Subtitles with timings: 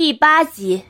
[0.00, 0.82] 第八集，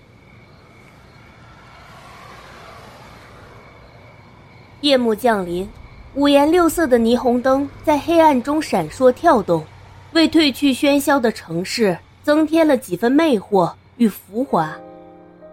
[4.83, 5.69] 夜幕降临，
[6.15, 9.65] 五颜六色的霓虹灯在黑暗中闪烁跳动，
[10.13, 14.73] 为褪去喧嚣的城市增添了几分魅惑与浮华。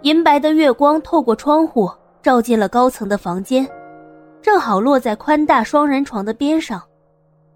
[0.04, 3.68] 银白的月光透过窗户照进了高层的房间，
[4.40, 6.80] 正好落在宽大双人床的边上。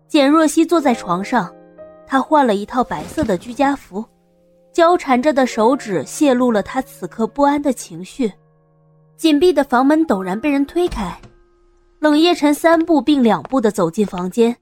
[0.07, 1.53] 简若曦坐在床上，
[2.07, 4.03] 她换了一套白色的居家服。
[4.73, 8.31] 交缠着的手指泄露了他此刻不安的情绪，
[9.17, 11.15] 紧闭的房门陡然被人推开，
[11.99, 14.55] 冷夜晨三步并两步的走进房间，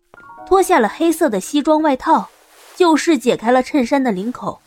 [0.48, 2.28] 脱下了黑色的西装外套，
[2.76, 4.60] 就是解开了衬衫的领口，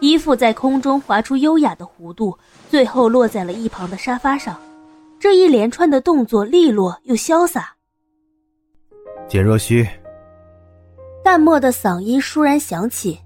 [0.00, 2.36] 衣服在空中划出优雅的弧度，
[2.70, 4.58] 最后落在了一旁的沙发上。
[5.18, 7.74] 这一连串的动作利落又潇洒。
[9.28, 9.86] 简若虚，
[11.22, 13.20] 淡漠的嗓音倏然响起。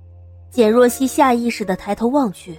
[0.54, 2.56] 简若曦下意识的抬头望去，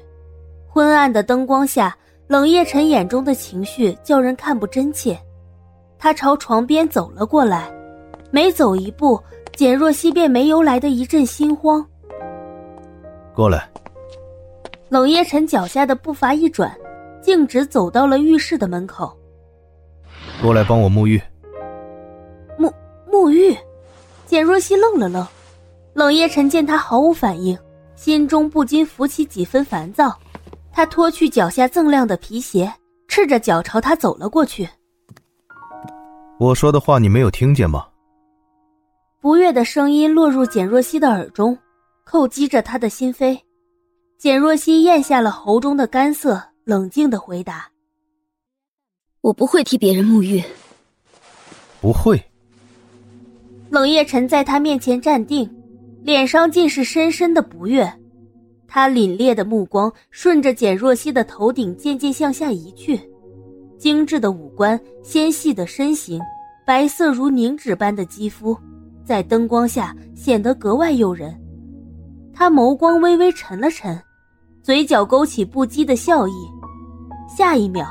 [0.67, 5.17] 昏暗的灯光下，冷夜晨眼中的情绪叫人看不真切。
[5.97, 7.73] 他朝床边走了过来，
[8.31, 9.17] 每走一步，
[9.56, 11.88] 简若曦便没由来的一阵心慌。
[13.34, 13.66] 过来。
[14.89, 16.78] 冷夜晨脚下的步伐一转，
[17.22, 19.17] 径直走到了浴室的门口。
[20.41, 21.22] 过来帮我沐浴。
[22.59, 22.69] 沐
[23.09, 23.56] 沐浴，
[24.25, 25.25] 简若曦愣了愣，
[25.94, 27.58] 冷夜晨见他毫无反应。
[27.95, 30.17] 心中不禁浮起几分烦躁，
[30.71, 32.71] 他脱去脚下锃亮的皮鞋，
[33.07, 34.67] 赤着脚朝他走了过去。
[36.38, 37.88] 我说的话你没有听见吗？
[39.21, 41.57] 不悦的声音落入简若曦的耳中，
[42.05, 43.39] 叩击着他的心扉。
[44.17, 47.69] 简若曦咽下了喉中的干涩，冷静的回答
[49.21, 50.43] ：“我不会替别人沐浴。”
[51.81, 52.21] 不会。
[53.69, 55.49] 冷夜晨在他面前站定。
[56.06, 57.92] 脸上尽是深深的不悦，
[58.67, 63.02] 他凛冽的目光顺着简若曦的头顶渐渐向下移去，
[63.80, 66.22] 精致的五官、纤细的身形、
[66.64, 68.56] 白色如凝脂般的肌肤，
[69.03, 71.35] 在灯光下显得格外诱人。
[72.31, 74.00] 他眸光微微沉了沉，
[74.62, 76.34] 嘴角勾起不羁的笑意。
[77.35, 77.84] 下一秒，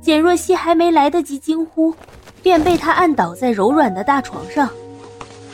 [0.00, 1.94] 简若曦还没来得及惊呼，
[2.42, 4.66] 便被他按倒在柔软的大床上。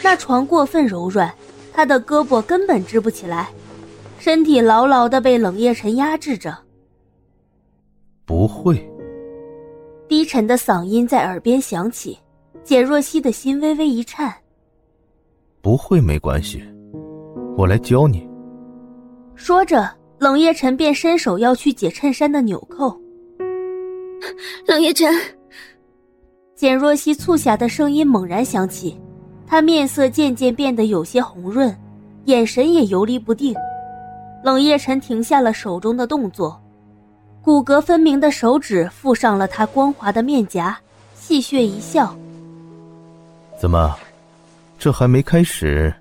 [0.05, 1.35] 那床过分柔软。
[1.77, 3.51] 他的胳膊根本支不起来，
[4.19, 6.57] 身体牢牢的被冷夜晨压制着。
[8.25, 8.83] 不会。
[10.09, 12.19] 低沉的嗓音在耳边响起，
[12.65, 14.35] 简若曦的心微微一颤。
[15.61, 16.65] 不会没关系，
[17.59, 18.27] 我来教你。
[19.35, 19.87] 说着，
[20.19, 22.99] 冷夜晨便伸手要去解衬衫的纽扣。
[24.67, 25.15] 冷夜晨，
[26.55, 28.99] 简若曦促狭的声音猛然响起。
[29.47, 31.75] 他面色渐渐变得有些红润，
[32.25, 33.55] 眼神也游离不定。
[34.43, 36.61] 冷夜晨停下了手中的动作，
[37.43, 40.77] 骨骼分明的手指附上了他光滑的面颊，
[41.15, 42.17] 戏谑一笑
[43.59, 43.95] ：“怎么，
[44.79, 45.93] 这还没开始，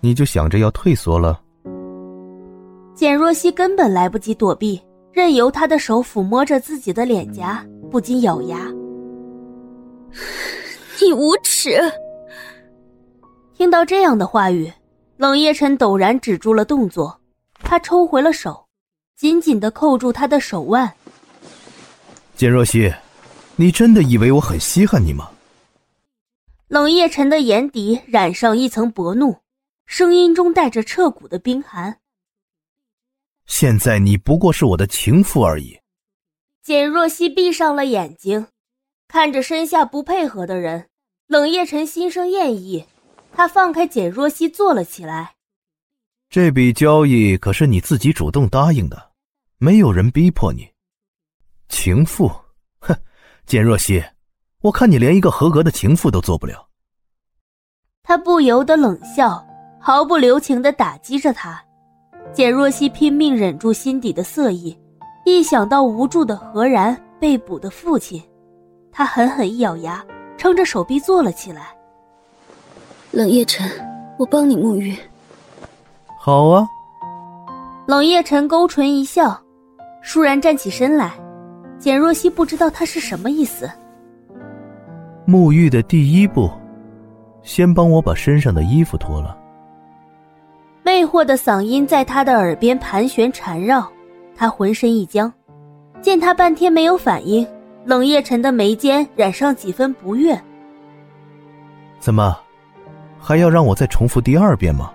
[0.00, 1.40] 你就想着要退缩了？”
[2.94, 4.80] 简若曦根本来不及躲避，
[5.12, 8.58] 任由他的手抚摸着自己的脸颊，不禁咬牙
[11.02, 11.70] ：“你无耻！”
[13.56, 14.72] 听到这样的话语，
[15.16, 17.20] 冷夜晨陡然止住了动作，
[17.60, 18.66] 他抽回了手，
[19.14, 20.92] 紧紧的扣住他的手腕。
[22.34, 22.92] 简若曦，
[23.54, 25.30] 你真的以为我很稀罕你吗？
[26.66, 29.36] 冷夜晨的眼底染上一层薄怒，
[29.86, 31.98] 声音中带着彻骨的冰寒。
[33.46, 35.78] 现在你不过是我的情妇而已。
[36.62, 38.48] 简若曦闭上了眼睛，
[39.06, 40.88] 看着身下不配合的人，
[41.28, 42.86] 冷夜晨心生厌意。
[43.34, 45.34] 他放开简若曦，坐了起来。
[46.30, 49.10] 这笔交易可是你自己主动答应的，
[49.58, 50.68] 没有人逼迫你。
[51.68, 52.30] 情妇，
[52.78, 52.96] 哼，
[53.46, 54.02] 简若曦，
[54.62, 56.68] 我看你连一个合格的情妇都做不了。
[58.02, 59.44] 他不由得冷笑，
[59.80, 61.62] 毫不留情的打击着他。
[62.32, 64.76] 简若曦拼命忍住心底的色意，
[65.24, 68.22] 一想到无助的何然被捕的父亲，
[68.92, 70.04] 他狠狠一咬牙，
[70.36, 71.76] 撑着手臂坐了起来。
[73.14, 73.70] 冷夜晨，
[74.18, 74.92] 我帮你沐浴。
[76.18, 76.66] 好啊。
[77.86, 79.40] 冷夜晨勾唇一笑，
[80.02, 81.12] 倏然站起身来。
[81.78, 83.70] 简若曦不知道他是什么意思。
[85.28, 86.50] 沐浴的第一步，
[87.44, 89.38] 先帮我把身上的衣服脱了。
[90.82, 93.86] 魅惑的嗓音在他的耳边盘旋缠绕，
[94.34, 95.32] 他浑身一僵。
[96.02, 97.46] 见他半天没有反应，
[97.84, 100.36] 冷夜晨的眉间染上几分不悦。
[102.00, 102.36] 怎么？
[103.26, 104.92] 还要让我再重复第二遍吗？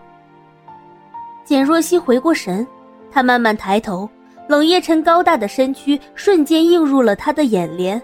[1.44, 2.66] 简若曦回过神，
[3.12, 4.08] 她慢慢抬头，
[4.48, 8.00] 冷夜晨高大的身躯瞬间映入了她的眼帘，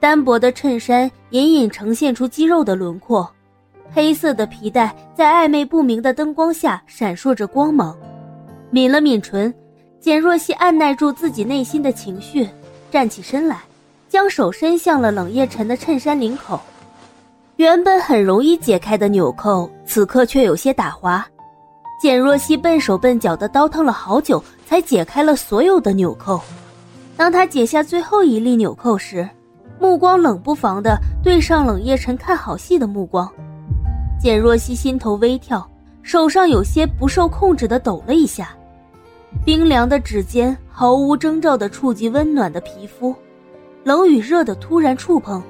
[0.00, 3.30] 单薄的衬衫隐隐呈现出肌肉的轮廓，
[3.92, 7.96] 黑色的皮带在暧昧不明的灯光下闪烁着光芒。
[8.72, 9.54] 抿了抿唇，
[10.00, 12.48] 简若曦按耐住自己内心的情绪，
[12.90, 13.58] 站起身来，
[14.08, 16.60] 将手伸向了冷夜晨的衬衫领口。
[17.56, 21.26] 原本很容易解开的纽扣，此刻却有些打滑。
[21.98, 26.38] 简若曦笨手笨脚的倒腾了好久，才解开了所有的纽扣。
[27.16, 29.26] 当她解下最后一粒纽扣时，
[29.80, 33.26] 目光冷不防的对上冷夜晨看好戏的目光。
[34.20, 35.66] 简若曦心头微跳，
[36.02, 38.50] 手上有些不受控制的抖了一下，
[39.46, 43.14] 冰凉的指尖毫无征兆的触及温暖的皮肤，
[43.82, 45.42] 冷与热的突然触碰。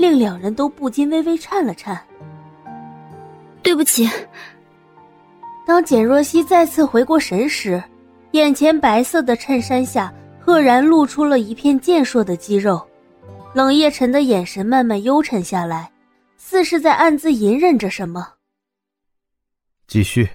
[0.00, 2.00] 令两人都不禁微微颤了颤。
[3.62, 4.08] 对不起。
[5.66, 7.82] 当简若曦再次回过神时，
[8.30, 10.10] 眼前白色的衬衫下
[10.40, 12.80] 赫然露出了一片健硕的肌肉。
[13.52, 15.92] 冷夜晨的眼神慢慢幽沉下来，
[16.38, 18.26] 似是在暗自隐忍着什么。
[19.86, 20.26] 继续。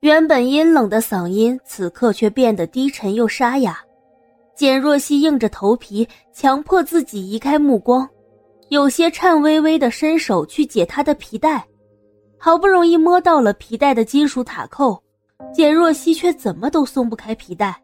[0.00, 3.78] 原本阴冷的嗓音，此刻却变得低沉又沙哑。
[4.54, 8.08] 简若曦硬着头皮，强迫自己移开目光。
[8.68, 11.64] 有些颤巍巍的伸手去解他的皮带，
[12.38, 15.00] 好不容易摸到了皮带的金属塔扣，
[15.52, 17.78] 简若曦却怎么都松不开皮带。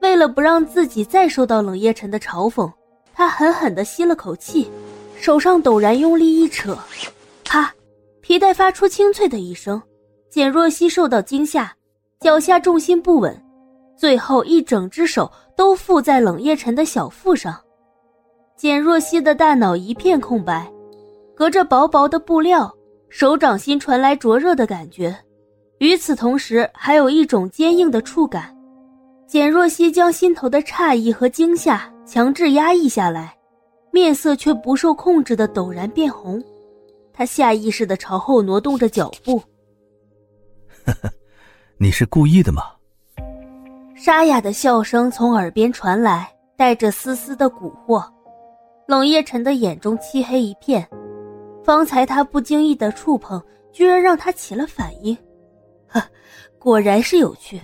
[0.00, 2.70] 为了不让自己再受到冷夜晨的嘲讽，
[3.12, 4.70] 他狠狠地吸了口气，
[5.16, 6.78] 手上陡然用力一扯，
[7.44, 7.74] 啪，
[8.20, 9.82] 皮带发出清脆的一声。
[10.30, 11.74] 简若曦受到惊吓，
[12.20, 13.42] 脚下重心不稳，
[13.98, 17.60] 最后一整只手都附在冷夜晨的小腹上。
[18.56, 20.72] 简若曦的大脑一片空白，
[21.34, 22.72] 隔着薄薄的布料，
[23.08, 25.16] 手掌心传来灼热的感觉，
[25.78, 28.56] 与此同时，还有一种坚硬的触感。
[29.26, 33.36] 简若曦将心头的诧异和惊吓强制压抑下来，
[33.92, 36.42] 面色却不受控制的陡然变红。
[37.12, 39.38] 她下意识的朝后挪动着脚步。
[40.86, 41.10] 呵呵，
[41.76, 42.62] 你是故意的吗？
[44.00, 48.00] 沙哑的笑声从耳边传来，带着丝丝的蛊惑。
[48.86, 50.88] 冷夜晨的眼中漆黑一片，
[51.64, 53.42] 方才他不经意的触碰，
[53.72, 55.18] 居然让他起了反应，
[55.88, 56.00] 呵，
[56.60, 57.60] 果然是有趣。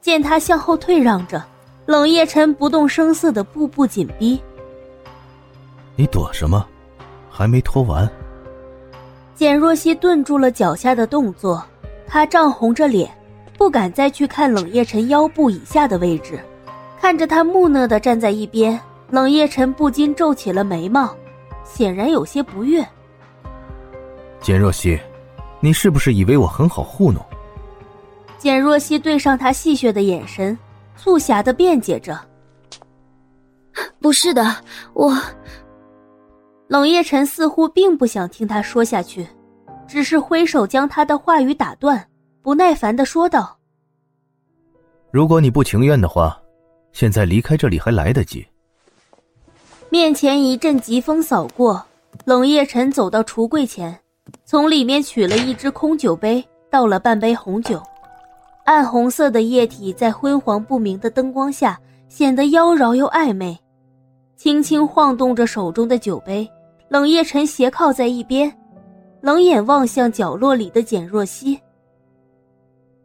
[0.00, 1.40] 见他向后退让着，
[1.86, 4.42] 冷夜晨不动声色的步步紧逼。
[5.94, 6.66] 你躲什么？
[7.30, 8.10] 还没脱完。
[9.36, 11.64] 简若曦顿住了脚下的动作，
[12.08, 13.08] 她涨红着脸，
[13.64, 16.38] 不敢再去看冷夜晨腰部以下的位置，
[17.00, 18.78] 看着他木讷的站在一边。
[19.08, 21.16] 冷夜晨不禁皱起了眉毛，
[21.64, 22.86] 显然有些不悦。
[24.38, 25.00] 简若曦，
[25.60, 27.24] 你是不是以为我很好糊弄？
[28.36, 30.58] 简若曦对上他戏谑的眼神，
[30.94, 32.20] 促狭的辩解着
[33.98, 34.44] ：“不是的，
[34.92, 35.18] 我……”
[36.68, 39.26] 冷夜晨似乎并不想听他说下去，
[39.88, 42.06] 只是挥手将他的话语打断，
[42.44, 43.56] 不耐烦的说道
[45.10, 46.38] ：“如果你不情愿的话，
[46.92, 48.46] 现在离开这里还来得及。”
[49.88, 51.82] 面前一阵疾风扫过，
[52.26, 53.98] 冷夜晨走到橱柜前，
[54.44, 57.82] 从里面取了一只空酒杯，倒了半杯红酒。
[58.64, 61.80] 暗红色的液体在昏黄不明的灯光下
[62.10, 63.58] 显得妖娆又暧昧，
[64.36, 66.46] 轻轻晃动着手中的酒杯。
[66.90, 68.54] 冷夜晨斜靠在一边，
[69.22, 71.58] 冷眼望向角落里的简若曦。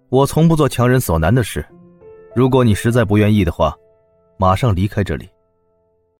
[0.09, 1.63] 我从不做强人所难的事，
[2.35, 3.75] 如果你实在不愿意的话，
[4.37, 5.29] 马上离开这里。